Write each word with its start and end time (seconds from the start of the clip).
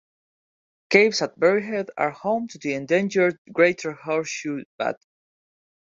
Caves 0.89 1.21
at 1.21 1.39
Berry 1.39 1.63
Head 1.63 1.91
are 1.95 2.09
home 2.09 2.47
to 2.47 2.57
the 2.57 2.73
endangered 2.73 3.37
greater 3.53 3.93
horseshoe 3.93 4.63
bat. 4.79 4.97